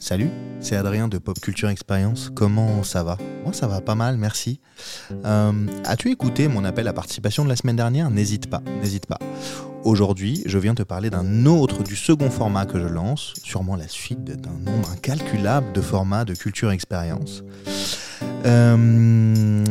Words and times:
Salut, 0.00 0.30
c'est 0.60 0.76
Adrien 0.76 1.08
de 1.08 1.18
Pop 1.18 1.38
Culture 1.40 1.68
Experience. 1.68 2.30
Comment 2.34 2.82
ça 2.82 3.02
va? 3.02 3.18
Moi 3.44 3.52
ça 3.52 3.66
va 3.66 3.80
pas 3.80 3.94
mal, 3.94 4.16
merci. 4.16 4.60
Euh, 5.24 5.52
as-tu 5.84 6.10
écouté 6.10 6.48
mon 6.48 6.64
appel 6.64 6.86
à 6.88 6.92
participation 6.92 7.44
de 7.44 7.48
la 7.48 7.56
semaine 7.56 7.76
dernière? 7.76 8.10
N'hésite 8.10 8.48
pas, 8.48 8.62
n'hésite 8.80 9.06
pas. 9.06 9.18
Aujourd'hui, 9.84 10.42
je 10.46 10.58
viens 10.58 10.74
te 10.74 10.82
parler 10.82 11.10
d'un 11.10 11.46
autre, 11.46 11.82
du 11.82 11.94
second 11.94 12.30
format 12.30 12.66
que 12.66 12.80
je 12.80 12.86
lance, 12.86 13.34
sûrement 13.42 13.76
la 13.76 13.88
suite 13.88 14.24
d'un 14.24 14.70
nombre 14.70 14.90
incalculable 14.90 15.72
de 15.72 15.80
formats 15.80 16.24
de 16.24 16.34
Culture 16.34 16.70
Experience. 16.72 17.44
Euh, 18.44 19.64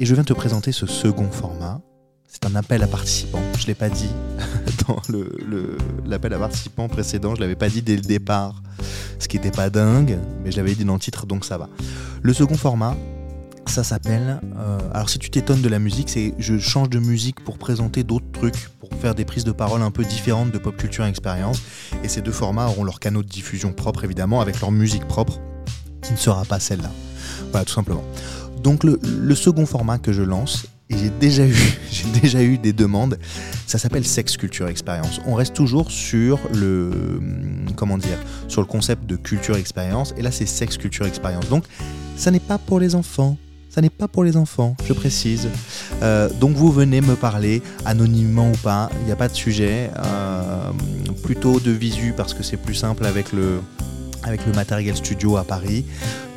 et 0.00 0.06
je 0.06 0.14
viens 0.14 0.24
te 0.24 0.32
présenter 0.32 0.72
ce 0.72 0.86
second 0.86 1.30
format. 1.30 1.80
C'est 2.26 2.46
un 2.46 2.56
appel 2.56 2.82
à 2.82 2.88
participants. 2.88 3.42
Je 3.56 3.62
ne 3.62 3.66
l'ai 3.68 3.74
pas 3.74 3.88
dit 3.88 4.10
dans 4.88 5.00
l'appel 6.04 6.32
à 6.32 6.38
participants 6.38 6.88
précédent, 6.88 7.30
je 7.30 7.40
ne 7.40 7.42
l'avais 7.42 7.54
pas 7.54 7.68
dit 7.68 7.80
dès 7.80 7.94
le 7.94 8.02
départ, 8.02 8.60
ce 9.18 9.28
qui 9.28 9.36
n'était 9.36 9.50
pas 9.50 9.70
dingue, 9.70 10.18
mais 10.42 10.52
je 10.52 10.56
l'avais 10.56 10.74
dit 10.74 10.84
dans 10.84 10.94
le 10.94 11.00
titre, 11.00 11.26
donc 11.26 11.44
ça 11.44 11.58
va. 11.58 11.68
Le 12.22 12.32
second 12.32 12.56
format, 12.56 12.96
ça 13.66 13.84
s'appelle. 13.84 14.40
Euh, 14.56 14.78
alors 14.92 15.08
si 15.08 15.18
tu 15.18 15.30
t'étonnes 15.30 15.62
de 15.62 15.68
la 15.68 15.78
musique, 15.78 16.10
c'est 16.10 16.34
je 16.38 16.58
change 16.58 16.90
de 16.90 16.98
musique 16.98 17.42
pour 17.42 17.58
présenter 17.58 18.04
d'autres 18.04 18.30
trucs, 18.32 18.68
pour 18.80 18.90
faire 19.00 19.14
des 19.14 19.24
prises 19.24 19.44
de 19.44 19.52
parole 19.52 19.82
un 19.82 19.90
peu 19.90 20.04
différentes 20.04 20.50
de 20.50 20.58
pop 20.58 20.76
culture 20.76 21.04
expérience. 21.04 21.60
Et 22.02 22.08
ces 22.08 22.20
deux 22.20 22.32
formats 22.32 22.66
auront 22.66 22.84
leur 22.84 23.00
canaux 23.00 23.22
de 23.22 23.28
diffusion 23.28 23.72
propre 23.72 24.04
évidemment, 24.04 24.40
avec 24.40 24.60
leur 24.60 24.70
musique 24.70 25.06
propre, 25.06 25.40
qui 26.02 26.12
ne 26.12 26.18
sera 26.18 26.44
pas 26.44 26.60
celle-là. 26.60 26.90
Voilà, 27.50 27.64
tout 27.64 27.72
simplement. 27.72 28.04
Donc 28.62 28.82
le, 28.84 29.34
second 29.34 29.66
format 29.66 29.98
que 29.98 30.12
je 30.12 30.22
lance, 30.22 30.66
et 30.90 30.96
j'ai 30.98 31.10
déjà 31.10 31.46
eu, 31.46 31.54
j'ai 31.90 32.20
déjà 32.20 32.42
eu 32.42 32.58
des 32.58 32.72
demandes, 32.72 33.18
ça 33.66 33.78
s'appelle 33.78 34.04
Sex 34.04 34.36
Culture 34.36 34.68
Experience. 34.68 35.20
On 35.26 35.34
reste 35.34 35.54
toujours 35.54 35.90
sur 35.90 36.40
le, 36.54 36.90
hum, 37.18 37.66
comment 37.76 37.98
dire, 37.98 38.18
sur 38.48 38.60
le 38.60 38.66
concept 38.66 39.06
de 39.06 39.16
culture 39.16 39.56
expérience, 39.56 40.14
et 40.16 40.22
là 40.22 40.30
c'est 40.30 40.46
Sex 40.46 40.76
Culture 40.76 41.06
Experience. 41.06 41.48
Donc 41.48 41.64
ça 42.16 42.30
n'est 42.30 42.40
pas 42.40 42.58
pour 42.58 42.80
les 42.80 42.94
enfants, 42.94 43.36
ça 43.70 43.80
n'est 43.80 43.90
pas 43.90 44.08
pour 44.08 44.24
les 44.24 44.36
enfants, 44.36 44.76
je 44.86 44.92
précise. 44.92 45.48
Euh, 46.02 46.28
donc 46.40 46.54
vous 46.54 46.70
venez 46.70 47.00
me 47.00 47.16
parler, 47.16 47.62
anonymement 47.84 48.50
ou 48.50 48.56
pas, 48.56 48.90
il 49.00 49.06
n'y 49.06 49.12
a 49.12 49.16
pas 49.16 49.28
de 49.28 49.34
sujet. 49.34 49.90
Euh, 49.98 50.70
plutôt 51.24 51.58
de 51.58 51.70
visu 51.70 52.12
parce 52.14 52.34
que 52.34 52.42
c'est 52.42 52.58
plus 52.58 52.74
simple 52.74 53.06
avec 53.06 53.32
le, 53.32 53.60
avec 54.24 54.46
le 54.46 54.52
Material 54.52 54.96
Studio 54.96 55.36
à 55.36 55.44
Paris 55.44 55.84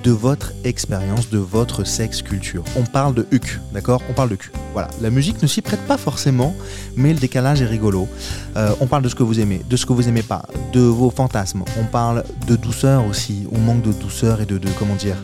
de 0.03 0.11
votre 0.11 0.53
expérience, 0.63 1.29
de 1.29 1.37
votre 1.37 1.83
sexe 1.83 2.21
culture. 2.21 2.63
On 2.75 2.83
parle 2.83 3.13
de 3.13 3.27
HUC, 3.31 3.59
d'accord? 3.73 4.01
On 4.09 4.13
parle 4.13 4.29
de 4.29 4.35
cul. 4.35 4.51
Voilà, 4.73 4.89
la 5.01 5.09
musique 5.09 5.41
ne 5.41 5.47
s'y 5.47 5.61
prête 5.61 5.81
pas 5.81 5.97
forcément, 5.97 6.55
mais 6.95 7.13
le 7.13 7.19
décalage 7.19 7.61
est 7.61 7.65
rigolo. 7.65 8.07
Euh, 8.55 8.73
on 8.79 8.87
parle 8.87 9.03
de 9.03 9.09
ce 9.09 9.15
que 9.15 9.23
vous 9.23 9.39
aimez, 9.39 9.61
de 9.69 9.75
ce 9.75 9.85
que 9.85 9.93
vous 9.93 10.07
aimez 10.07 10.23
pas, 10.23 10.45
de 10.71 10.79
vos 10.79 11.09
fantasmes. 11.09 11.63
On 11.79 11.85
parle 11.85 12.23
de 12.47 12.55
douceur 12.55 13.05
aussi. 13.05 13.47
On 13.51 13.57
manque 13.57 13.81
de 13.81 13.91
douceur 13.91 14.39
et 14.41 14.45
de, 14.45 14.59
comment 14.77 14.95
dire, 14.95 15.17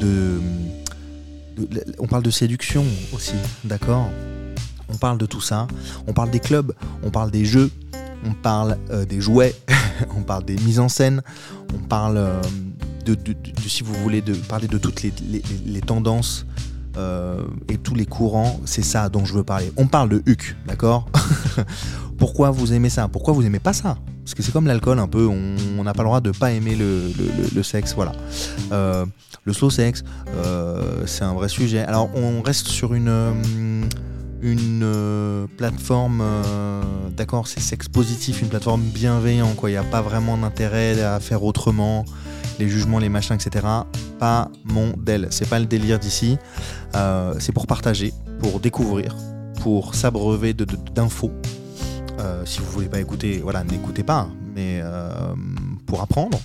de, 0.00 0.40
on 1.98 2.06
parle 2.06 2.22
de 2.22 2.30
séduction 2.30 2.84
aussi, 3.12 3.34
d'accord? 3.64 4.08
On 4.88 4.96
parle 4.96 5.18
de 5.18 5.26
tout 5.26 5.40
ça. 5.40 5.66
On 6.06 6.12
parle 6.12 6.30
des 6.30 6.40
clubs, 6.40 6.72
on 7.02 7.10
parle 7.10 7.30
des 7.30 7.44
jeux, 7.44 7.70
on 8.24 8.32
parle 8.32 8.78
euh, 8.90 9.04
des 9.04 9.20
jouets, 9.20 9.54
on 10.16 10.22
parle 10.22 10.44
des 10.44 10.56
mises 10.56 10.80
en 10.80 10.88
scène, 10.88 11.22
on 11.74 11.78
parle 11.78 12.16
euh, 12.16 12.40
de, 13.04 13.16
si 13.66 13.82
vous 13.82 13.94
voulez, 13.94 14.22
de 14.22 14.34
parler 14.34 14.68
de 14.68 14.78
toutes 14.78 15.02
les, 15.02 15.80
tendances 15.80 16.46
euh, 16.96 17.42
et 17.68 17.76
tous 17.78 17.94
les 17.94 18.06
courants, 18.06 18.60
c'est 18.64 18.84
ça 18.84 19.08
dont 19.08 19.24
je 19.24 19.34
veux 19.34 19.44
parler. 19.44 19.72
On 19.76 19.86
parle 19.86 20.08
de 20.08 20.22
HUC, 20.26 20.56
d'accord? 20.66 21.06
Pourquoi 22.18 22.50
vous 22.50 22.72
aimez 22.72 22.90
ça? 22.90 23.08
Pourquoi 23.08 23.34
vous 23.34 23.44
aimez 23.44 23.58
pas 23.58 23.72
ça? 23.72 23.96
Parce 24.24 24.34
que 24.34 24.42
c'est 24.42 24.52
comme 24.52 24.66
l'alcool 24.66 24.98
un 24.98 25.08
peu, 25.08 25.26
on 25.26 25.82
n'a 25.82 25.92
pas 25.92 26.02
le 26.02 26.08
droit 26.08 26.20
de 26.20 26.30
pas 26.30 26.52
aimer 26.52 26.76
le, 26.76 27.62
sexe, 27.62 27.94
voilà. 27.94 28.12
Le 29.46 29.52
slow 29.52 29.68
euh, 29.78 31.02
c'est 31.04 31.24
un 31.24 31.34
vrai 31.34 31.48
sujet. 31.50 31.80
Alors 31.80 32.08
on 32.14 32.40
reste 32.40 32.68
sur 32.68 32.94
une 32.94 33.10
une 34.44 35.48
plateforme, 35.56 36.22
d'accord, 37.16 37.48
c'est 37.48 37.60
sexe 37.60 37.88
positif, 37.88 38.42
une 38.42 38.48
plateforme 38.48 38.82
bienveillante, 38.82 39.56
quoi. 39.56 39.70
Il 39.70 39.72
n'y 39.72 39.78
a 39.78 39.82
pas 39.82 40.02
vraiment 40.02 40.36
d'intérêt 40.36 41.00
à 41.02 41.18
faire 41.18 41.42
autrement 41.42 42.04
les 42.58 42.68
jugements, 42.68 42.98
les 42.98 43.08
machins, 43.08 43.36
etc. 43.36 43.66
Pas 44.18 44.50
mon 44.64 44.94
del. 44.96 45.28
C'est 45.30 45.48
pas 45.48 45.58
le 45.58 45.66
délire 45.66 45.98
d'ici. 45.98 46.38
Euh, 46.94 47.34
c'est 47.38 47.52
pour 47.52 47.66
partager, 47.66 48.12
pour 48.40 48.60
découvrir, 48.60 49.16
pour 49.60 49.94
s'abreuver 49.94 50.54
d'infos. 50.54 51.32
Euh, 52.20 52.44
si 52.44 52.60
vous 52.60 52.70
voulez 52.70 52.88
pas 52.88 53.00
écouter, 53.00 53.40
voilà, 53.42 53.64
n'écoutez 53.64 54.02
pas. 54.02 54.28
Mais 54.54 54.80
euh, 54.82 55.10
pour 55.86 56.00
apprendre, 56.02 56.38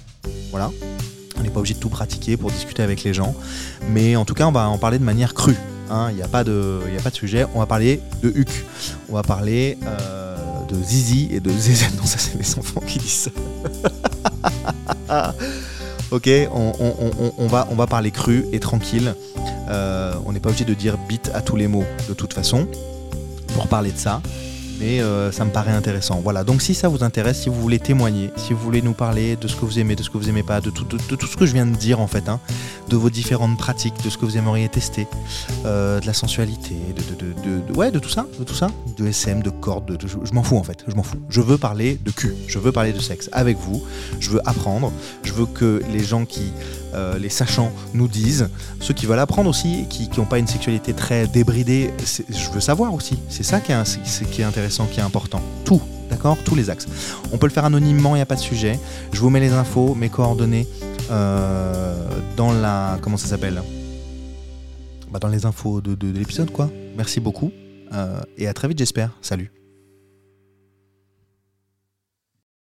voilà. 0.51 0.71
On 1.37 1.43
n'est 1.43 1.49
pas 1.49 1.59
obligé 1.59 1.75
de 1.75 1.79
tout 1.79 1.89
pratiquer 1.89 2.35
pour 2.35 2.51
discuter 2.51 2.83
avec 2.83 3.03
les 3.03 3.13
gens. 3.13 3.33
Mais 3.91 4.16
en 4.16 4.25
tout 4.25 4.33
cas, 4.33 4.45
on 4.45 4.51
va 4.51 4.67
en 4.67 4.77
parler 4.77 4.99
de 4.99 5.05
manière 5.05 5.33
crue. 5.33 5.55
Hein. 5.89 6.07
Il 6.11 6.16
n'y 6.16 6.22
a, 6.22 6.27
pas 6.27 6.44
de, 6.44 6.81
sujet. 7.13 7.45
On 7.53 7.59
va 7.59 7.66
parler 7.66 8.01
de 8.22 8.29
HUC. 8.29 8.50
On 9.09 9.16
va 9.16 9.23
parler 9.23 9.77
de 10.69 10.83
Zizi 10.83 11.29
et 11.31 11.39
de 11.39 11.50
ZZ. 11.50 11.89
Non, 11.97 12.05
ça, 12.05 12.17
c'est 12.17 12.35
mes 12.35 12.59
enfants 12.59 12.81
qui 12.85 13.00
disent 13.00 13.29
ça. 15.09 15.33
ok, 16.11 16.29
on, 16.51 17.47
va, 17.47 17.67
on 17.72 17.75
va 17.75 17.88
parler 17.88 18.11
cru 18.11 18.45
et 18.51 18.59
tranquille. 18.59 19.16
Euh, 19.69 20.13
on 20.25 20.31
n'est 20.31 20.39
pas 20.39 20.49
obligé 20.49 20.66
de 20.66 20.73
dire 20.73 20.97
bit 20.97 21.29
à 21.33 21.41
tous 21.41 21.55
les 21.55 21.67
mots 21.67 21.85
de 22.07 22.13
toute 22.13 22.33
façon 22.33 22.67
pour 23.53 23.67
parler 23.67 23.91
de 23.91 23.97
ça 23.97 24.22
mais 24.79 25.01
euh, 25.01 25.31
ça 25.31 25.45
me 25.45 25.51
paraît 25.51 25.72
intéressant. 25.72 26.22
Voilà, 26.23 26.44
donc 26.44 26.61
si 26.61 26.73
ça 26.73 26.88
vous 26.88 27.03
intéresse, 27.03 27.41
si 27.41 27.49
vous 27.49 27.61
voulez 27.61 27.79
témoigner, 27.79 28.31
si 28.38 28.53
vous 28.53 28.59
voulez 28.59 28.81
nous 28.81 28.94
parler 28.94 29.35
de 29.35 29.47
ce 29.47 29.55
que 29.55 29.66
vous 29.66 29.78
aimez, 29.78 29.95
de 29.95 30.03
ce 30.03 30.09
que 30.09 30.17
vous 30.17 30.29
aimez 30.29 30.44
pas, 30.44 30.61
de 30.61 30.69
tout, 30.69 30.88
ce 31.28 31.35
que 31.35 31.45
je 31.45 31.53
viens 31.53 31.66
de 31.66 31.75
dire 31.75 31.99
en 31.99 32.07
fait, 32.07 32.29
hein, 32.29 32.39
de 32.89 32.97
vos 32.97 33.09
différentes 33.09 33.57
pratiques, 33.57 34.01
de 34.03 34.09
ce 34.09 34.17
que 34.17 34.25
vous 34.25 34.38
aimeriez 34.38 34.67
tester, 34.67 35.07
euh, 35.66 36.00
de 36.00 36.05
la 36.05 36.13
sensualité, 36.13 36.75
de, 37.19 37.73
ouais, 37.73 37.91
de 37.91 38.00
tout 38.00 38.09
ça, 38.09 38.25
de 38.38 38.44
tout 38.44 38.55
ça, 38.55 38.69
de 38.97 39.07
SM, 39.07 39.41
de 39.41 39.50
cordes, 39.50 39.97
je, 40.05 40.33
m'en 40.33 40.44
fous 40.44 40.57
en 40.57 40.63
fait, 40.63 40.83
je 40.88 40.95
m'en 40.95 41.03
fous. 41.03 41.17
Je 41.29 41.41
veux 41.41 41.57
parler 41.57 41.99
de 42.03 42.11
cul, 42.11 42.35
je 42.47 42.59
veux 42.59 42.72
parler 42.72 42.91
de 42.91 42.99
sexe 42.99 43.29
avec 43.31 43.57
vous, 43.57 43.83
je 44.19 44.31
veux 44.31 44.41
apprendre, 44.47 44.91
je 45.23 45.33
veux 45.33 45.45
que 45.45 45.81
les 45.91 46.03
gens 46.03 46.25
qui 46.25 46.51
euh, 46.95 47.19
les 47.19 47.29
sachants 47.29 47.72
nous 47.94 48.07
disent, 48.07 48.49
ceux 48.79 48.94
qui 48.94 49.05
veulent 49.05 49.19
apprendre 49.19 49.49
aussi, 49.49 49.85
qui 49.89 50.09
n'ont 50.17 50.25
pas 50.25 50.39
une 50.39 50.47
sexualité 50.47 50.94
très 50.94 51.28
débridée, 51.28 51.94
je 52.29 52.49
veux 52.49 52.59
savoir 52.59 52.94
aussi. 52.94 53.19
C'est 53.29 53.44
ça 53.44 53.59
qui 53.59 53.72
est, 53.72 54.29
qui 54.31 54.41
est 54.41 54.45
intéressant, 54.45 54.88
qui 54.88 54.99
est 54.99 55.03
important. 55.03 55.41
Tout, 55.66 55.81
Tous 56.46 56.56
les 56.56 56.69
axes. 56.69 56.88
On 57.31 57.38
peut 57.38 57.47
le 57.47 57.52
faire 57.52 57.66
anonymement, 57.66 58.16
il 58.16 58.19
n'y 58.19 58.22
a 58.22 58.25
pas 58.25 58.35
de 58.35 58.40
sujet. 58.40 58.80
Je 59.12 59.19
vous 59.19 59.30
mets 59.30 59.40
les 59.40 59.53
infos, 59.53 59.96
mes 59.96 60.09
coordonnées 60.09 60.68
euh, 61.12 61.96
dans 62.35 62.52
la. 62.52 62.97
Comment 63.02 63.18
ça 63.18 63.28
s'appelle? 63.28 63.62
Bah, 65.12 65.19
Dans 65.19 65.28
les 65.28 65.46
infos 65.46 65.81
de, 65.81 66.12
l'épisode, 66.12 66.52
quoi. 66.52 66.69
Merci 66.96 67.19
beaucoup. 67.19 67.52
Euh, 67.94 68.22
et 68.38 68.47
à 68.47 68.53
très 68.53 68.68
vite, 68.68 68.78
j'espère. 68.78 69.12
Salut. 69.22 69.59